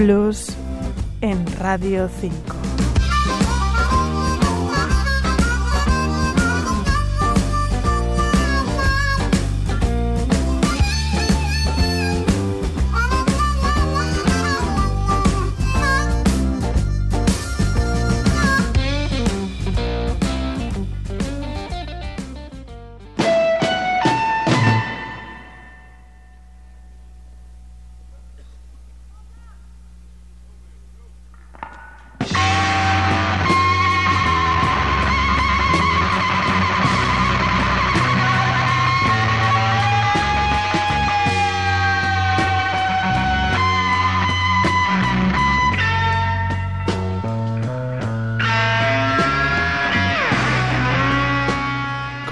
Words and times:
Blues 0.00 0.46
en 1.20 1.44
Radio 1.58 2.08
5. 2.08 2.59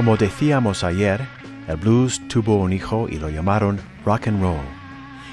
Como 0.09 0.17
decíamos 0.17 0.85
ayer, 0.85 1.21
el 1.69 1.77
blues 1.77 2.19
tuvo 2.29 2.57
un 2.57 2.73
hijo 2.73 3.09
y 3.11 3.19
lo 3.19 3.29
llamaron 3.29 3.79
rock 4.07 4.29
and 4.29 4.41
roll. 4.41 4.65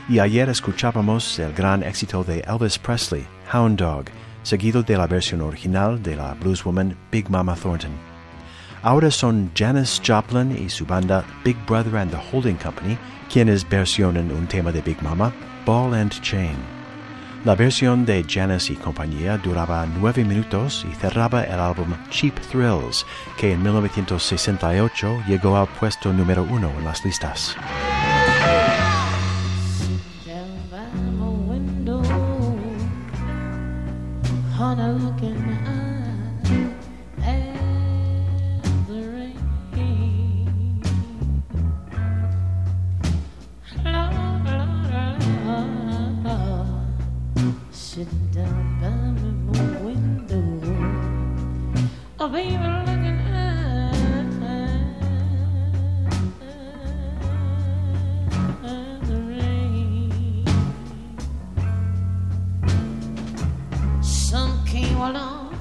Y 0.10 0.20
ayer 0.20 0.50
escuchábamos 0.50 1.40
el 1.40 1.54
gran 1.54 1.82
éxito 1.82 2.26
de 2.26 2.42
Elvis 2.42 2.78
Presley, 2.78 3.26
Hound 3.54 3.80
Dog, 3.80 4.08
seguido 4.44 4.84
de 4.84 4.98
la 4.98 5.08
versión 5.08 5.40
original 5.40 6.04
de 6.04 6.18
la 6.18 6.34
blueswoman 6.34 6.94
Big 7.10 7.30
Mama 7.30 7.56
Thornton. 7.56 7.92
Ahora 8.84 9.10
son 9.12 9.50
Janis 9.56 10.02
Joplin 10.06 10.52
y 10.52 10.70
su 10.70 10.86
banda 10.86 11.24
Big 11.46 11.56
Brother 11.66 11.96
and 11.96 12.12
the 12.12 12.18
Holding 12.18 12.58
Company 12.58 12.98
quienes 13.32 13.64
versionan 13.70 14.30
un 14.30 14.46
tema 14.46 14.74
de 14.74 14.82
Big 14.82 15.02
Mama, 15.02 15.32
Ball 15.66 15.94
and 15.94 16.12
Chain. 16.20 16.75
La 17.46 17.54
versión 17.54 18.08
de 18.08 18.26
Janis 18.28 18.72
y 18.72 18.76
compañía 18.76 19.38
duraba 19.38 19.86
nueve 19.86 20.26
minutos 20.26 20.84
y 20.92 20.96
cerraba 20.96 21.44
el 21.44 21.60
álbum 21.60 21.94
Cheap 22.10 22.40
Thrills, 22.40 23.06
que 23.38 23.54
en 23.54 23.62
1968 23.62 25.26
llegó 25.28 25.56
al 25.56 25.68
puesto 25.68 26.12
número 26.12 26.42
uno 26.42 26.72
en 26.76 26.86
las 26.86 27.06
listas. 27.06 27.56
Oh 52.26 52.30
baby, 52.30 52.58
looking 52.58 53.20
at 58.64 59.00
the 59.08 59.18
rain. 59.30 60.46
Some 64.02 64.66
came 64.66 64.98
along, 64.98 65.55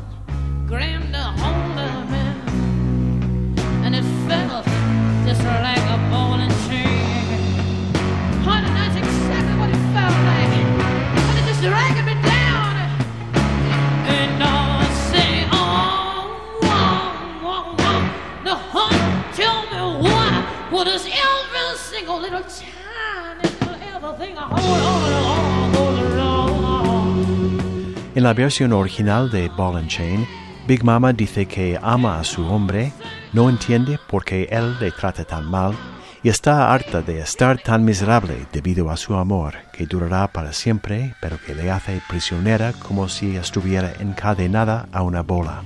En 28.15 28.23
la 28.23 28.33
versión 28.33 28.73
original 28.73 29.29
de 29.29 29.49
Ball 29.49 29.77
and 29.77 29.89
Chain, 29.89 30.25
Big 30.69 30.85
Mama 30.85 31.13
dice 31.13 31.47
que 31.47 31.77
ama 31.83 32.21
a 32.21 32.25
su 32.25 32.47
hombre, 32.47 32.93
no 33.33 33.51
entiende 33.51 33.99
por 34.09 34.25
qué 34.25 34.49
él 34.53 34.79
le 34.79 34.93
trata 34.93 35.25
tan 35.25 35.45
mal 35.45 35.75
y 36.23 36.29
está 36.29 36.73
harta 36.73 37.03
de 37.03 37.19
estar 37.19 37.61
tan 37.61 37.85
miserable 37.85 38.47
debido 38.53 38.89
a 38.89 38.97
su 38.97 39.15
amor, 39.15 39.55
que 39.73 39.87
durará 39.87 40.29
para 40.29 40.53
siempre, 40.53 41.17
pero 41.21 41.39
que 41.45 41.57
le 41.57 41.73
hace 41.73 42.01
prisionera 42.09 42.73
como 42.73 43.09
si 43.09 43.35
estuviera 43.35 43.93
encadenada 43.99 44.89
a 44.93 45.03
una 45.03 45.23
bola. 45.23 45.65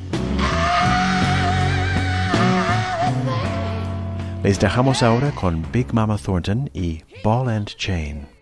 Les 4.42 4.58
dejamos 4.58 5.02
ahora 5.02 5.32
con 5.32 5.66
Big 5.70 5.92
Mama 5.92 6.16
Thornton 6.16 6.70
y 6.72 7.02
Ball 7.22 7.50
and 7.50 7.68
Chain. 7.76 8.37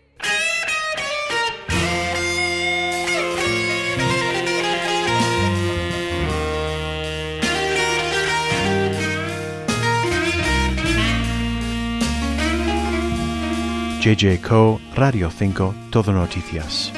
JJ 14.07 14.41
Co, 14.41 14.79
Radio 14.95 15.29
5, 15.29 15.91
Todo 15.91 16.13
Noticias. 16.13 16.93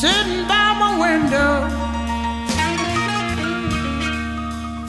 sitting 0.00 0.46
by 0.46 0.72
my 0.78 0.94
window. 0.96 1.66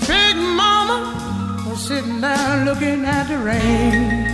Big 0.06 0.36
mama 0.36 1.66
was 1.68 1.88
sitting 1.88 2.22
there 2.22 2.66
looking 2.66 3.04
at 3.04 3.28
the 3.30 3.40
rain. 3.40 4.27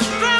Something 0.00 0.32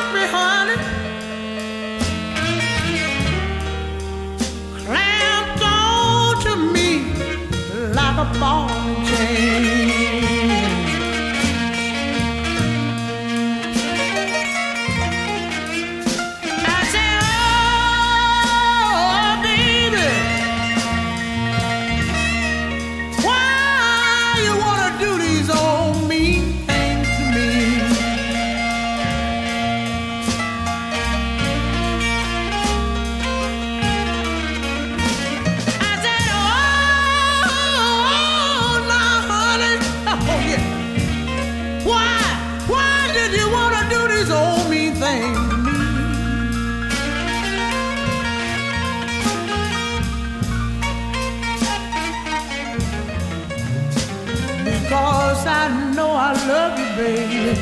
know 56.12 56.18
I 56.18 56.32
love 56.46 56.78
you, 56.78 56.88
baby. 56.96 57.58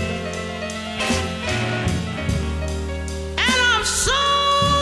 And 3.46 3.58
I'm 3.70 3.84
so 3.84 4.20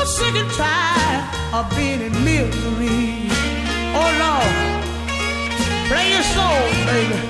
sick 0.06 0.34
and 0.34 0.50
tired 0.52 1.24
of 1.52 1.64
being 1.76 2.00
in 2.00 2.12
misery. 2.24 3.28
Oh 4.00 4.10
Lord, 4.24 4.54
play 5.88 6.06
your 6.14 6.26
soul, 6.34 6.62
baby. 6.86 7.27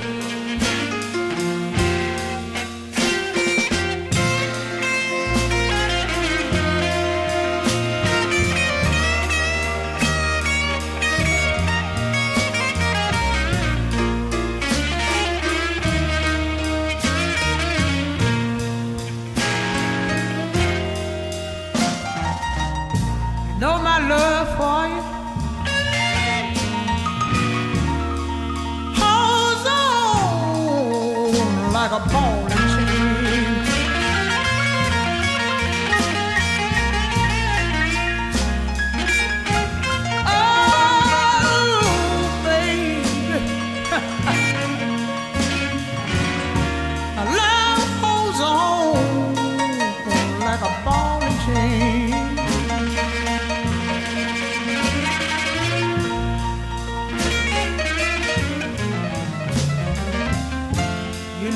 like 31.91 32.03
a 32.03 32.09
pony. 32.11 32.68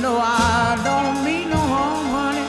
know 0.02 0.18
I 0.20 0.74
don't 0.82 1.24
mean 1.24 1.50
no 1.50 1.56
harm, 1.56 2.06
honey. 2.16 2.46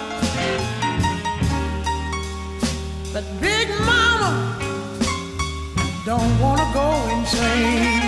But 3.13 3.25
Big 3.39 3.69
Mama 3.85 4.31
don't 6.03 6.33
wanna 6.41 6.67
go 6.73 6.87
insane. 7.15 8.01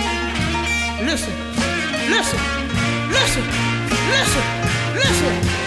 Listen, 1.06 1.34
listen, 2.10 2.40
listen, 3.08 3.44
listen, 4.10 4.44
listen. 4.94 5.65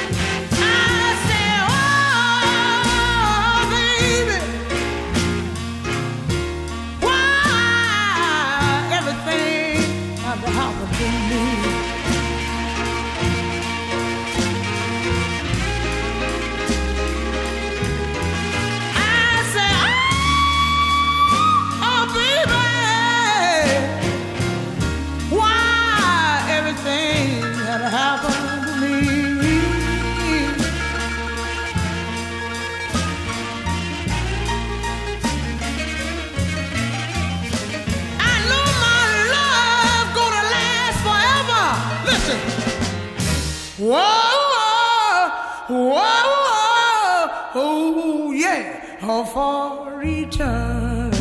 For 49.09 50.03
eternity. 50.03 51.17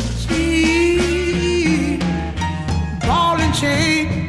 Ball 3.01 3.37
and 3.41 3.55
chain 3.55 4.28